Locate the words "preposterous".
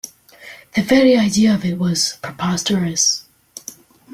2.23-3.25